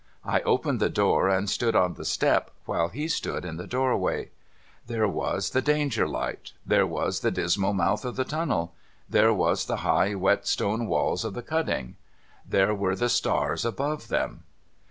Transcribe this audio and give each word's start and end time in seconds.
I 0.25 0.41
opened 0.41 0.79
the 0.79 0.89
door, 0.89 1.29
and 1.29 1.47
stood 1.47 1.75
on 1.75 1.93
the 1.93 2.05
step, 2.05 2.49
while 2.65 2.87
he 2.89 3.07
stood 3.07 3.45
in 3.45 3.57
the 3.57 3.67
doorway. 3.67 4.31
There 4.87 5.07
was 5.07 5.51
the 5.51 5.61
Danger 5.61 6.07
light. 6.07 6.53
There 6.65 6.87
was 6.87 7.19
the 7.19 7.29
dismal 7.29 7.73
mouth 7.73 8.03
of 8.03 8.15
the 8.15 8.25
tunnel. 8.25 8.73
There 9.07 9.31
were 9.31 9.55
the 9.55 9.75
high, 9.85 10.15
wet 10.15 10.47
stone 10.47 10.87
walls 10.87 11.23
of 11.23 11.35
the 11.35 11.43
cutting. 11.43 11.97
There 12.49 12.73
were 12.73 12.95
the 12.95 13.09
stars 13.09 13.63
above 13.63 14.07
them. 14.07 14.41